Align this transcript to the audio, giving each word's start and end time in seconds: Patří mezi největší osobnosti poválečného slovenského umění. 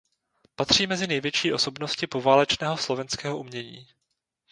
Patří 0.55 0.87
mezi 0.87 1.07
největší 1.07 1.53
osobnosti 1.53 2.07
poválečného 2.07 2.77
slovenského 2.77 3.37
umění. 3.37 3.87